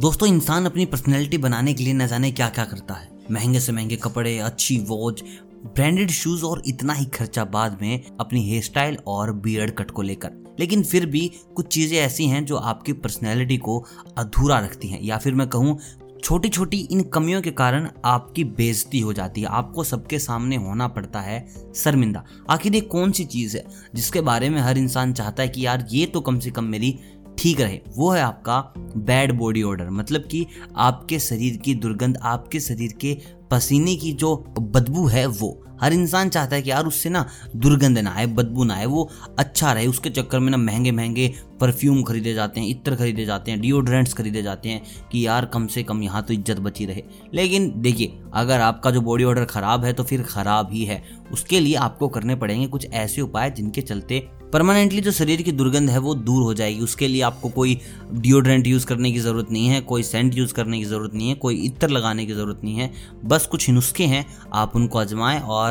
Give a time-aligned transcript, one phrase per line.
[0.00, 3.72] दोस्तों, इंसान अपनी पर्सनैलिटी बनाने के लिए न जाने क्या क्या करता है। महँगे से
[3.72, 5.22] महँगे कपड़े, अच्छी वॉच
[5.66, 10.02] ब्रांडेड शूज़ और इतना ही खर्चा बाद में अपनी हेयर स्टाइल और बियर्ड कट को
[10.02, 13.84] लेकर। लेकिन फिर भी कुछ चीज़ें ऐसी हैं जो आपकी पर्सनैलिटी को
[14.18, 15.78] अधूरा रखती हैं। या फिर मैं कहूँ
[16.24, 20.88] छोटी छोटी इन कमियों के कारण आपकी बेजती हो जाती है। आपको सबके सामने होना
[20.88, 25.42] पड़ता है शर्मिंदा। आखिर ये कौन सी चीज़ है जिसके बारे में हर इंसान चाहता
[25.42, 26.98] है कि यार, ये तो कम से कम मेरी
[27.38, 30.46] ठीक रहे। वो है आपका बैड बॉडी ऑर्डर मतलब कि
[30.76, 33.16] आपके शरीर की दुर्गंध, आपके शरीर के
[33.50, 37.24] पसीने की जो बदबू है वो। हर इंसान चाहता है कि यार उससे ना
[37.56, 41.32] दुर्गंध ना आए, बदबू ना आए, वो अच्छा रहे। उसके चक्कर में ना महँगे महँगे
[41.60, 45.66] परफ्यूम खरीदे जाते हैं, इत्र खरीदे जाते हैं डिओड्रेंट्स खरीदे जाते हैं कि यार कम
[45.66, 47.02] से कम यहाँ तो इज़्ज़त बची रहे।
[47.34, 51.02] लेकिन देखिए, अगर आपका जो बॉडी ऑर्डर ख़राब है तो फिर ख़राब ही है।
[51.32, 55.90] उसके लिए आपको करने पड़ेंगे कुछ ऐसे उपाय जिनके चलते परमानेंटली जो शरीर की दुर्गंध
[55.90, 57.78] है वो दूर हो जाएगी। उसके लिए आपको कोई
[58.12, 61.34] डिओड्रेंट यूज़ करने की ज़रूरत नहीं है, कोई सेंट यूज़ करने की ज़रूरत नहीं है,
[61.34, 62.90] कोई इत्र लगाने की ज़रूरत नहीं है।
[63.24, 65.65] बस कुछ नुस्खे हैं, आप उनको आजमाएँ और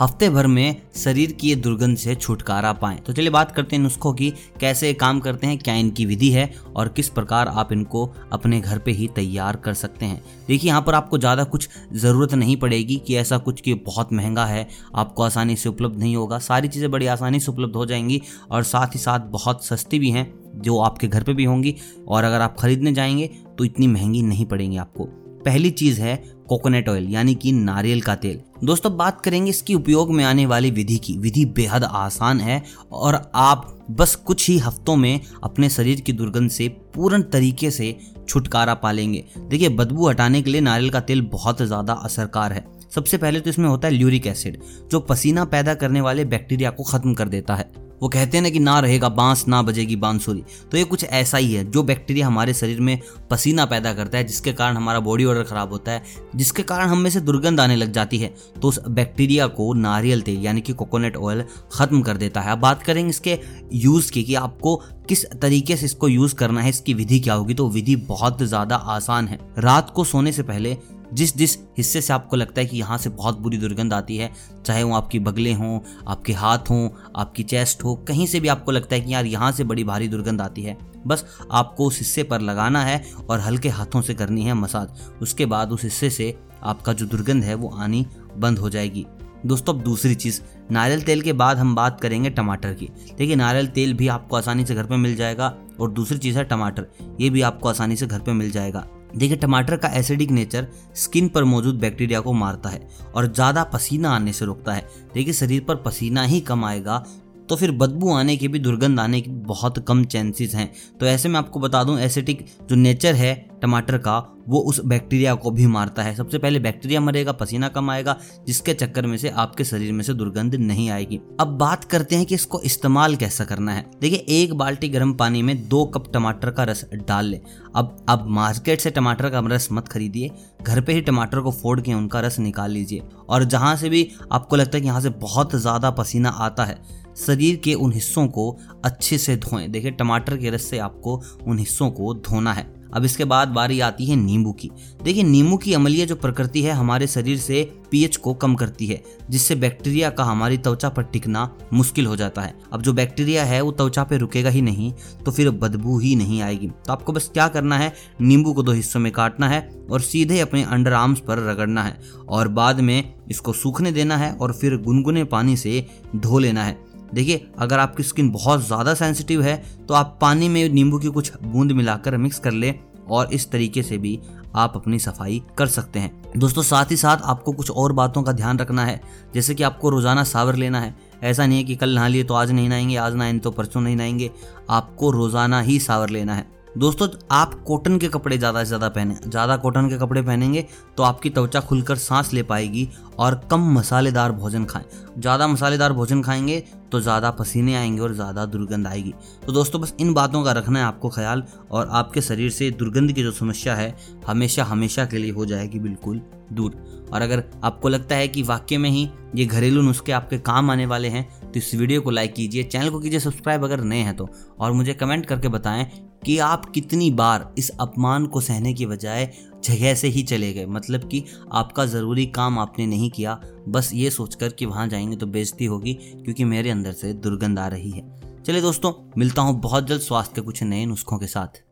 [0.00, 3.82] हफ़्ते भर में शरीर की ये दुर्गंध से छुटकारा पाएँ। तो चलिए बात करते हैं
[3.82, 4.30] नुस्खों की,
[4.60, 8.78] कैसे काम करते हैं, क्या इनकी विधि है और किस प्रकार आप इनको अपने घर
[8.78, 12.96] पे ही तैयार कर सकते हैं। देखिए, यहाँ पर आपको ज़्यादा कुछ ज़रूरत नहीं पड़ेगी
[12.96, 16.90] कि ऐसा कुछ कि बहुत महँगा है, आपको आसानी से उपलब्ध नहीं होगा। सारी चीज़ें
[16.90, 20.78] बड़ी आसानी से उपलब्ध हो जाएँगी और साथ ही साथ बहुत सस्ती भी हैं, जो
[20.78, 21.76] आपके घर पे भी होंगी
[22.08, 25.08] और अगर आप खरीदने जाएँगे तो इतनी महँगी नहीं पड़ेंगी आपको।
[25.46, 26.16] पहली चीज़ है
[26.48, 30.70] कोकोनट ऑयल यानी कि नारियल का तेल। दोस्तों, बात करेंगे इसकी उपयोग में आने वाली
[30.70, 36.00] विधि की। विधि बेहद आसान है और आप बस कुछ ही हफ्तों में अपने शरीर
[36.00, 37.96] की दुर्गंध से पूर्ण तरीके से
[38.28, 42.64] छुटकारा पा लेंगे। देखिए, बदबू हटाने के लिए नारियल का तेल बहुत ज़्यादा असरकार है।
[42.94, 44.58] सबसे पहले तो इसमें होता है ल्यूरिक एसिड,
[44.90, 47.70] जो पसीना पैदा करने वाले बैक्टीरिया को खत्म कर देता है।
[48.02, 51.38] वो कहते हैं ना कि ना रहेगा बाँस, ना बजेगी बांसुरी। तो ये कुछ ऐसा
[51.38, 52.98] ही है, जो बैक्टीरिया हमारे शरीर में
[53.30, 56.02] पसीना पैदा करता है, जिसके कारण हमारा बॉडी ऑर्डर खराब होता है,
[56.36, 60.22] जिसके कारण हम में से दुर्गंध आने लग जाती है। तो उस बैक्टीरिया को नारियल
[60.22, 63.38] तेल, यानी कि कोकोनट ऑयल, खत्म कर देता है। अब बात करेंगे इसके
[63.72, 64.76] यूज़ की, कि आपको
[65.08, 67.54] किस तरीके से इसको यूज़ करना है, इसकी विधि क्या होगी?
[67.54, 70.76] तो विधि बहुत ज़्यादा आसान है। रात को सोने से पहले
[71.12, 74.30] जिस जिस हिस्से से आपको लगता है कि यहाँ से बहुत बुरी दुर्गंध आती है,
[74.66, 75.78] चाहे वो आपकी बगलें हों,
[76.08, 79.50] आपके हाथ हों, आपकी चेस्ट हो, कहीं से भी आपको लगता है कि यार यहाँ
[79.52, 83.68] से बड़ी भारी दुर्गंध आती है, बस आपको उस हिस्से पर लगाना है और हल्के
[83.68, 84.88] हाथों से करनी है मसाज।
[85.22, 88.06] उसके बाद उस हिस्से से आपका जो दुर्गंध है वो आनी
[88.36, 89.06] बंद हो जाएगी।
[89.46, 90.40] दोस्तों, अब दूसरी चीज़,
[90.70, 92.88] नारियल तेल के बाद हम बात करेंगे टमाटर की।
[93.18, 96.44] देखिए, नारियल तेल भी आपको आसानी से घर पे मिल जाएगा और दूसरी चीज़ है
[96.44, 96.86] टमाटर,
[97.20, 101.28] ये भी आपको आसानी से घर पे मिल जाएगा। देखिए, टमाटर का एसिडिक नेचर स्किन
[101.28, 105.64] पर मौजूद बैक्टीरिया को मारता है और ज़्यादा पसीना आने से रोकता है। देखिए, शरीर
[105.64, 107.04] पर पसीना ही कम आएगा
[107.48, 110.70] तो फिर बदबू आने की भी दुर्गंध आने की बहुत कम चांसेस हैं।
[111.00, 114.16] तो ऐसे में आपको बता दूँ एसिटिक जो नेचर है टमाटर का,
[114.48, 118.74] वो उस बैक्टीरिया को भी मारता है। सबसे पहले बैक्टीरिया मरेगा, पसीना कम आएगा, जिसके
[118.74, 122.34] चक्कर में से आपके शरीर में से दुर्गंध नहीं आएगी। अब बात करते हैं कि
[122.34, 126.64] इसको इस्तेमाल कैसा करना है। देखिए, एक बाल्टी गर्म पानी में दो कप टमाटर का
[126.64, 127.40] रस डाल ले।
[127.76, 130.30] अब अब मार्केट से टमाटर का रस मत खरीदिए।
[130.62, 134.08] घर पे ही टमाटर को फोड़ के उनका रस निकाल लीजिए। और जहाँ से भी
[134.32, 136.78] आपको लगता है कि यहाँ से बहुत ज़्यादा पसीना आता है
[137.16, 138.50] शरीर के उन हिस्सों को
[138.84, 143.04] अच्छे से धोएँ। देखिए, टमाटर के रस से आपको उन हिस्सों को धोना है। अब
[143.04, 144.70] इसके बाद बारी आती है नींबू की।
[145.02, 149.02] देखिए, नींबू की अमलीय जो प्रकृति है, हमारे शरीर से पीएच को कम करती है,
[149.30, 153.60] जिससे बैक्टीरिया का हमारी त्वचा पर टिकना मुश्किल हो जाता है। अब जो बैक्टीरिया है,
[153.60, 154.92] वो त्वचा पे रुकेगा ही नहीं
[155.24, 158.72] तो फिर बदबू ही नहीं आएगी। तो आपको बस क्या करना है, नींबू को दो
[158.72, 163.14] हिस्सों में काटना है और सीधे अपने अंडर आर्म्स पर रगड़ना है और बाद में
[163.30, 166.78] इसको सूखने देना है और फिर गुनगुने पानी से धो लेना है।
[167.14, 169.56] देखिए, अगर आपकी स्किन बहुत ज़्यादा सेंसिटिव है
[169.88, 172.74] तो आप पानी में नींबू की कुछ बूंद मिलाकर मिक्स कर लें
[173.08, 174.18] और इस तरीके से भी
[174.54, 178.32] आप अपनी सफ़ाई कर सकते हैं। दोस्तों, साथ ही साथ आपको कुछ और बातों का
[178.32, 179.00] ध्यान रखना है,
[179.34, 182.34] जैसे कि आपको रोज़ाना सावर लेना है। ऐसा नहीं है कि कल नहा लिए तो
[182.34, 184.30] आज नहीं नहाएँगे, आज नहाएँगे तो परसों नहीं नहाएँगे,
[184.70, 189.14] आपको रोज़ाना ही सावर लेना है। दोस्तों, आप कॉटन के कपड़े ज़्यादा से ज़्यादा पहने,
[189.26, 190.64] ज़्यादा कॉटन के कपड़े पहनेंगे
[190.96, 192.88] तो आपकी त्वचा खुलकर सांस ले पाएगी
[193.18, 194.84] और कम मसालेदार भोजन खाएँ।
[195.18, 196.62] ज़्यादा मसालेदार भोजन खाएँगे
[196.92, 199.14] तो ज़्यादा पसीने आएँगे और ज़्यादा दुर्गंध आएगी।
[199.46, 203.12] तो दोस्तों, बस इन बातों का रखना है आपको ख्याल और आपके शरीर से दुर्गंध
[203.12, 203.94] की जो समस्या है,
[204.26, 206.20] हमेशा हमेशा के लिए हो जाएगी बिल्कुल
[206.52, 210.70] दूर। और अगर आपको लगता है कि वाक्य में ही ये घरेलू नुस्खे आपके काम
[210.70, 213.98] आने वाले हैं तो इस वीडियो को लाइक कीजिए, चैनल को कीजिए सब्सक्राइब अगर नए
[213.98, 214.28] हैं तो।
[214.58, 215.86] और मुझे कमेंट करके बताएँ
[216.26, 219.32] कि आप कितनी बार इस अपमान को सहने के बजाय
[219.64, 224.10] जगह से ही चले गए। मतलब कि आपका ज़रूरी काम आपने नहीं किया। बस ये
[224.10, 228.20] सोचकर कि वहाँ जाएँगे तो बेजती होगी, क्योंकि मेरे अंदर से दुर्गंध आ रही है।
[228.46, 231.65] चलिए दोस्तों, मिलता हूँ बहुत जल्द स्वास्थ्य के कुछ नए नुस्खों के साथ।